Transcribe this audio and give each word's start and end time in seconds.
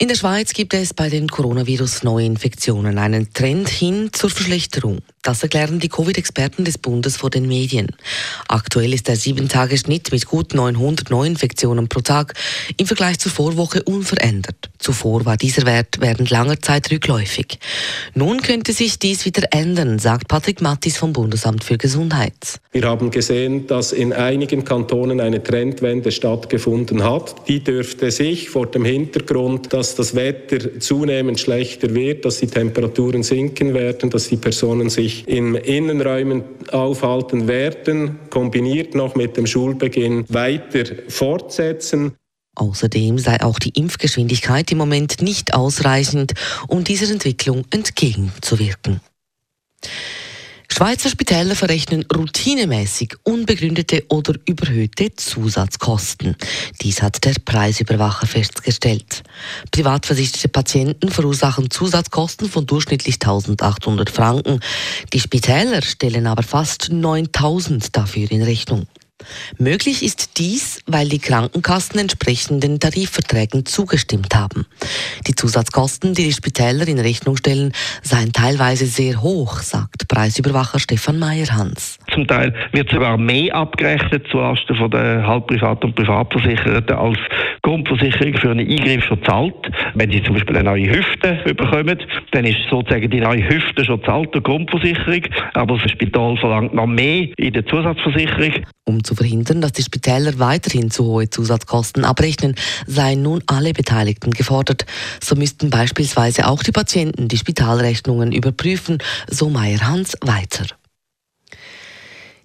In 0.00 0.06
der 0.06 0.14
Schweiz 0.14 0.52
gibt 0.52 0.74
es 0.74 0.94
bei 0.94 1.08
den 1.08 1.26
Coronavirus-Neuinfektionen 1.26 2.98
einen 2.98 3.32
Trend 3.32 3.68
hin 3.68 4.10
zur 4.12 4.30
Verschlechterung. 4.30 5.00
Das 5.22 5.42
erklären 5.42 5.80
die 5.80 5.88
Covid-Experten 5.88 6.64
des 6.64 6.78
Bundes 6.78 7.16
vor 7.16 7.30
den 7.30 7.48
Medien. 7.48 7.88
Aktuell 8.46 8.94
ist 8.94 9.08
der 9.08 9.16
7-Tage-Schnitt 9.16 10.12
mit 10.12 10.26
gut 10.26 10.54
900 10.54 11.10
Neuinfektionen 11.10 11.88
pro 11.88 12.00
Tag 12.00 12.34
im 12.76 12.86
Vergleich 12.86 13.18
zur 13.18 13.32
Vorwoche 13.32 13.82
unverändert. 13.82 14.70
Zuvor 14.78 15.24
war 15.24 15.36
dieser 15.36 15.66
Wert 15.66 15.96
während 16.00 16.30
langer 16.30 16.60
Zeit 16.60 16.90
rückläufig. 16.90 17.58
Nun 18.14 18.40
könnte 18.40 18.72
sich 18.72 18.98
dies 18.98 19.24
wieder 19.24 19.48
ändern, 19.50 19.98
sagt 19.98 20.28
Patrick 20.28 20.60
Mattis 20.60 20.96
vom 20.96 21.12
Bundesamt 21.12 21.64
für 21.64 21.78
Gesundheit. 21.78 22.60
Wir 22.72 22.84
haben 22.84 23.10
gesehen, 23.10 23.66
dass 23.66 23.92
in 23.92 24.12
einigen 24.12 24.64
Kantonen 24.64 25.20
eine 25.20 25.42
Trendwende 25.42 26.12
stattgefunden 26.12 27.02
hat. 27.02 27.34
Die 27.48 27.62
dürfte 27.64 28.10
sich 28.10 28.50
vor 28.50 28.66
dem 28.66 28.84
Hintergrund, 28.84 29.72
dass 29.72 29.94
das 29.94 30.14
Wetter 30.14 30.78
zunehmend 30.80 31.40
schlechter 31.40 31.94
wird, 31.94 32.24
dass 32.24 32.38
die 32.38 32.46
Temperaturen 32.46 33.22
sinken 33.22 33.74
werden, 33.74 34.10
dass 34.10 34.28
die 34.28 34.36
Personen 34.36 34.90
sich 34.90 35.26
in 35.26 35.54
Innenräumen 35.54 36.44
aufhalten 36.70 37.48
werden, 37.48 38.18
kombiniert 38.30 38.94
noch 38.94 39.14
mit 39.14 39.36
dem 39.36 39.46
Schulbeginn 39.46 40.24
weiter 40.28 40.84
fortsetzen. 41.08 42.12
Außerdem 42.58 43.18
sei 43.18 43.40
auch 43.42 43.58
die 43.58 43.70
Impfgeschwindigkeit 43.70 44.70
im 44.72 44.78
Moment 44.78 45.22
nicht 45.22 45.54
ausreichend, 45.54 46.34
um 46.66 46.82
dieser 46.82 47.10
Entwicklung 47.10 47.64
entgegenzuwirken. 47.70 49.00
Schweizer 50.70 51.08
Spitäler 51.08 51.56
verrechnen 51.56 52.04
routinemäßig 52.14 53.14
unbegründete 53.24 54.04
oder 54.10 54.34
überhöhte 54.46 55.14
Zusatzkosten. 55.14 56.36
Dies 56.82 57.02
hat 57.02 57.24
der 57.24 57.34
Preisüberwacher 57.44 58.26
festgestellt. 58.26 59.22
Privatversicherte 59.70 60.48
Patienten 60.48 61.10
verursachen 61.10 61.70
Zusatzkosten 61.70 62.48
von 62.48 62.66
durchschnittlich 62.66 63.16
1800 63.16 64.10
Franken. 64.10 64.60
Die 65.12 65.20
Spitäler 65.20 65.82
stellen 65.82 66.26
aber 66.26 66.42
fast 66.42 66.90
9000 66.92 67.96
dafür 67.96 68.30
in 68.30 68.42
Rechnung. 68.42 68.86
Möglich 69.58 70.02
ist 70.02 70.38
dies, 70.38 70.80
weil 70.86 71.08
die 71.08 71.18
Krankenkassen 71.18 71.98
entsprechenden 71.98 72.80
Tarifverträgen 72.80 73.66
zugestimmt 73.66 74.34
haben. 74.34 74.66
Die 75.26 75.34
Zusatzkosten, 75.34 76.14
die 76.14 76.24
die 76.24 76.32
Spitäler 76.32 76.86
in 76.86 76.98
Rechnung 76.98 77.36
stellen, 77.36 77.72
seien 78.02 78.32
teilweise 78.32 78.86
sehr 78.86 79.20
hoch, 79.20 79.60
sagt 79.60 80.08
Preisüberwacher 80.08 80.78
Stefan 80.78 81.18
Meyer-Hans. 81.18 81.98
Zum 82.18 82.26
Teil 82.26 82.52
wird 82.72 82.90
sogar 82.90 83.16
mehr 83.16 83.54
abgerechnet 83.54 84.26
zulasten 84.28 84.74
von 84.74 84.90
den 84.90 85.24
Halbprivat- 85.24 85.84
und 85.84 85.94
Privatversicherten 85.94 86.96
als 86.96 87.16
Grundversicherung 87.62 88.34
für 88.34 88.50
einen 88.50 88.68
Eingriff 88.68 89.04
schon 89.04 89.22
zahlt. 89.22 89.54
Wenn 89.94 90.10
Sie 90.10 90.20
zum 90.24 90.34
Beispiel 90.34 90.56
eine 90.56 90.68
neue 90.68 90.90
Hüfte 90.90 91.38
bekommen, 91.44 91.96
dann 92.32 92.44
ist 92.44 92.58
sozusagen 92.68 93.08
die 93.08 93.20
neue 93.20 93.48
Hüfte 93.48 93.84
schon 93.84 94.02
zahlt 94.02 94.34
der 94.34 94.40
Grundversicherung, 94.40 95.26
aber 95.54 95.78
das 95.78 95.92
Spital 95.92 96.36
verlangt 96.38 96.74
noch 96.74 96.88
mehr 96.88 97.28
in 97.36 97.52
der 97.52 97.64
Zusatzversicherung. 97.64 98.64
Um 98.84 99.04
zu 99.04 99.14
verhindern, 99.14 99.60
dass 99.60 99.70
die 99.70 99.82
Spitäler 99.82 100.40
weiterhin 100.40 100.90
zu 100.90 101.04
hohe 101.04 101.30
Zusatzkosten 101.30 102.04
abrechnen, 102.04 102.56
seien 102.88 103.22
nun 103.22 103.44
alle 103.46 103.74
Beteiligten 103.74 104.32
gefordert. 104.32 104.86
So 105.22 105.36
müssten 105.36 105.70
beispielsweise 105.70 106.48
auch 106.48 106.64
die 106.64 106.72
Patienten 106.72 107.28
die 107.28 107.36
Spitalrechnungen 107.36 108.32
überprüfen, 108.32 108.98
so 109.28 109.50
Meier-Hans 109.50 110.16
weiter. 110.22 110.77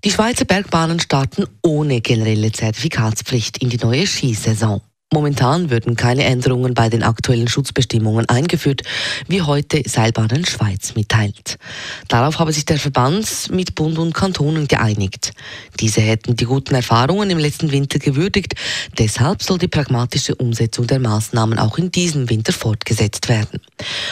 Die 0.03 0.11
Schweizer 0.11 0.43
Bergbahnen 0.43 0.99
starten 0.99 1.45
ohne 1.61 2.01
generelle 2.01 2.51
Zertifikatspflicht 2.51 3.59
in 3.59 3.69
die 3.69 3.77
neue 3.77 4.05
Skisaison. 4.05 4.81
Momentan 5.13 5.69
würden 5.69 5.95
keine 5.95 6.23
Änderungen 6.23 6.73
bei 6.73 6.89
den 6.89 7.03
aktuellen 7.03 7.47
Schutzbestimmungen 7.47 8.27
eingeführt, 8.29 8.81
wie 9.27 9.43
heute 9.43 9.83
Seilbahnen 9.85 10.43
Schweiz 10.43 10.95
mitteilt. 10.95 11.59
Darauf 12.07 12.39
habe 12.39 12.51
sich 12.51 12.65
der 12.65 12.79
Verband 12.79 13.51
mit 13.51 13.75
Bund 13.75 13.99
und 13.99 14.15
Kantonen 14.15 14.67
geeinigt. 14.67 15.33
Diese 15.79 16.01
hätten 16.01 16.35
die 16.35 16.45
guten 16.45 16.73
Erfahrungen 16.73 17.29
im 17.29 17.37
letzten 17.37 17.71
Winter 17.71 17.99
gewürdigt. 17.99 18.55
Deshalb 18.97 19.43
soll 19.43 19.59
die 19.59 19.67
pragmatische 19.67 20.33
Umsetzung 20.33 20.87
der 20.87 20.97
Maßnahmen 20.97 21.59
auch 21.59 21.77
in 21.77 21.91
diesem 21.91 22.31
Winter 22.31 22.51
fortgesetzt 22.51 23.29
werden. 23.29 23.59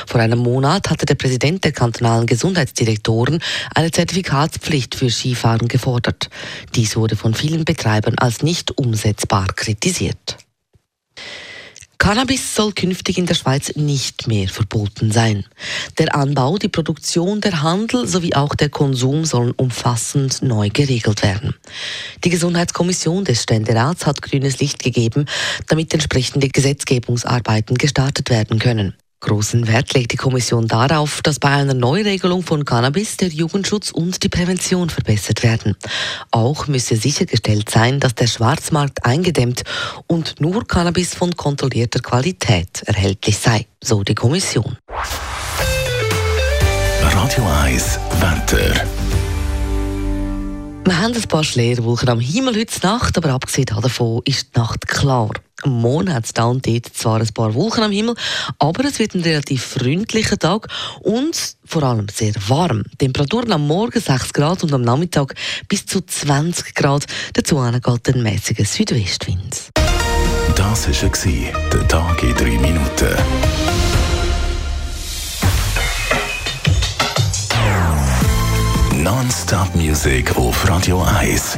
Vor 0.05 0.21
einem 0.21 0.37
Monat 0.37 0.91
hatte 0.91 1.07
der 1.07 1.15
Präsident 1.15 1.63
der 1.63 1.71
kantonalen 1.71 2.27
Gesundheitsdirektoren 2.27 3.39
eine 3.73 3.89
Zertifikatspflicht 3.89 4.93
für 4.93 5.09
Skifahren 5.09 5.67
gefordert. 5.67 6.29
Dies 6.75 6.95
wurde 6.95 7.15
von 7.15 7.33
vielen 7.33 7.65
Betreibern 7.65 8.19
als 8.19 8.43
nicht 8.43 8.77
umsetzbar 8.77 9.47
kritisiert. 9.47 10.37
Cannabis 12.01 12.55
soll 12.55 12.71
künftig 12.71 13.19
in 13.19 13.27
der 13.27 13.35
Schweiz 13.35 13.75
nicht 13.75 14.27
mehr 14.27 14.49
verboten 14.49 15.11
sein. 15.11 15.45
Der 15.99 16.15
Anbau, 16.15 16.57
die 16.57 16.67
Produktion, 16.67 17.41
der 17.41 17.61
Handel 17.61 18.07
sowie 18.07 18.33
auch 18.33 18.55
der 18.55 18.69
Konsum 18.69 19.23
sollen 19.23 19.51
umfassend 19.51 20.41
neu 20.41 20.69
geregelt 20.69 21.21
werden. 21.21 21.53
Die 22.23 22.31
Gesundheitskommission 22.31 23.23
des 23.23 23.43
Ständerats 23.43 24.07
hat 24.07 24.23
grünes 24.23 24.59
Licht 24.59 24.81
gegeben, 24.81 25.27
damit 25.67 25.93
entsprechende 25.93 26.49
Gesetzgebungsarbeiten 26.49 27.77
gestartet 27.77 28.31
werden 28.31 28.57
können. 28.57 28.95
Großen 29.21 29.67
Wert 29.67 29.93
legt 29.93 30.13
die 30.13 30.17
Kommission 30.17 30.67
darauf, 30.67 31.21
dass 31.21 31.37
bei 31.37 31.49
einer 31.49 31.75
Neuregelung 31.75 32.41
von 32.41 32.65
Cannabis 32.65 33.17
der 33.17 33.27
Jugendschutz 33.27 33.91
und 33.91 34.23
die 34.23 34.29
Prävention 34.29 34.89
verbessert 34.89 35.43
werden. 35.43 35.77
Auch 36.31 36.65
müsse 36.67 36.95
sichergestellt 36.95 37.69
sein, 37.69 37.99
dass 37.99 38.15
der 38.15 38.25
Schwarzmarkt 38.25 39.05
eingedämmt 39.05 39.61
und 40.07 40.41
nur 40.41 40.67
Cannabis 40.67 41.13
von 41.13 41.35
kontrollierter 41.35 41.99
Qualität 41.99 42.81
erhältlich 42.87 43.37
sei, 43.37 43.67
so 43.79 44.03
die 44.03 44.15
Kommission. 44.15 44.77
Radio 47.01 47.47
1 47.63 47.99
Wetter. 48.19 48.85
Wir 50.83 50.99
haben 50.99 51.13
ein 51.13 51.21
paar 51.21 51.43
Schleierwolken 51.43 52.09
am 52.09 52.19
Himmel 52.19 52.55
heute 52.55 52.79
Nacht, 52.81 53.15
aber 53.17 53.29
abgesehen 53.29 53.67
davon 53.67 54.23
ist 54.25 54.55
die 54.55 54.59
Nacht 54.59 54.87
klar. 54.87 55.29
Morgen 55.65 56.13
hat 56.13 56.25
es 56.25 56.33
da 56.33 56.45
und 56.45 56.65
dort 56.65 56.87
zwar 56.93 57.19
ein 57.19 57.27
paar 57.33 57.53
Wolken 57.53 57.83
am 57.83 57.91
Himmel, 57.91 58.15
aber 58.59 58.85
es 58.85 58.99
wird 58.99 59.15
ein 59.15 59.21
relativ 59.21 59.63
freundlicher 59.63 60.37
Tag 60.37 60.67
und 61.01 61.55
vor 61.65 61.83
allem 61.83 62.07
sehr 62.09 62.33
warm. 62.47 62.83
Temperaturen 62.97 63.51
am 63.51 63.67
Morgen 63.67 63.99
6 63.99 64.33
Grad 64.33 64.63
und 64.63 64.73
am 64.73 64.81
Nachmittag 64.81 65.35
bis 65.67 65.85
zu 65.85 66.01
20 66.01 66.75
Grad. 66.75 67.05
Dazu 67.33 67.57
geht 67.57 68.15
ein 68.15 68.23
mäßiger 68.23 68.65
Südwestwind. 68.65 69.71
Das 70.55 70.87
war 70.87 71.69
der 71.71 71.87
Tag 71.87 72.23
in 72.23 72.35
3 72.35 72.43
Minuten. 72.59 73.15
Non-Stop 79.01 79.73
Music 79.75 80.35
auf 80.37 80.67
Radio 80.69 81.01
1. 81.01 81.57